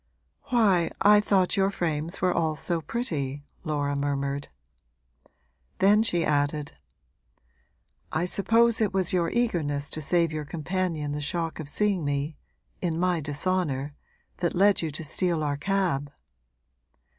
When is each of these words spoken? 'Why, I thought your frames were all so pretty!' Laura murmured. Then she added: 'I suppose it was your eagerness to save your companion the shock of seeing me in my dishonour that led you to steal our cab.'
'Why, 0.45 0.89
I 0.99 1.19
thought 1.19 1.55
your 1.55 1.69
frames 1.69 2.23
were 2.23 2.33
all 2.33 2.55
so 2.55 2.81
pretty!' 2.81 3.43
Laura 3.63 3.95
murmured. 3.95 4.47
Then 5.77 6.01
she 6.01 6.25
added: 6.25 6.71
'I 8.11 8.25
suppose 8.25 8.81
it 8.81 8.95
was 8.95 9.13
your 9.13 9.29
eagerness 9.29 9.91
to 9.91 10.01
save 10.01 10.31
your 10.33 10.43
companion 10.43 11.11
the 11.11 11.21
shock 11.21 11.59
of 11.59 11.69
seeing 11.69 12.03
me 12.03 12.35
in 12.81 12.99
my 12.99 13.19
dishonour 13.21 13.93
that 14.37 14.55
led 14.55 14.81
you 14.81 14.89
to 14.89 15.03
steal 15.03 15.43
our 15.43 15.55
cab.' 15.55 16.11